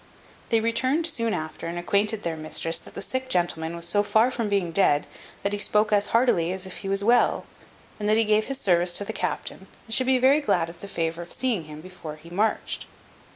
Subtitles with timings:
[0.49, 4.31] They returned soon after, and acquainted their mistress, that the sick gentleman was so far
[4.31, 5.05] from being dead,
[5.43, 7.45] that he spoke as heartily as if he was well;
[7.99, 10.81] and that he gave his service to the captain, and should be very glad of
[10.81, 12.87] the favour of seeing him before he marched.